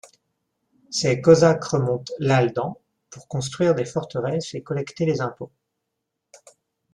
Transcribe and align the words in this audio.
Ses 0.89 1.21
cosaques 1.21 1.63
remontent 1.63 2.11
l'Aldan 2.17 2.79
pour 3.11 3.27
construire 3.27 3.75
des 3.75 3.85
forteresses 3.85 4.55
et 4.55 4.63
collecter 4.63 5.05
les 5.05 5.21
impôts. 5.21 5.51